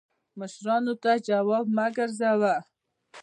[0.39, 2.55] مشرانو ته جواب مه ګرځوه